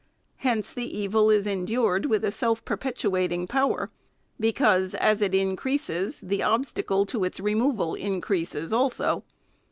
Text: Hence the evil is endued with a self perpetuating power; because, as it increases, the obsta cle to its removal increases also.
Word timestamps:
Hence 0.37 0.73
the 0.73 0.97
evil 0.97 1.29
is 1.29 1.45
endued 1.45 2.07
with 2.07 2.25
a 2.25 2.31
self 2.31 2.65
perpetuating 2.65 3.45
power; 3.45 3.91
because, 4.39 4.95
as 4.95 5.21
it 5.21 5.35
increases, 5.35 6.21
the 6.21 6.39
obsta 6.39 6.83
cle 6.83 7.05
to 7.05 7.23
its 7.23 7.39
removal 7.39 7.93
increases 7.93 8.73
also. 8.73 9.23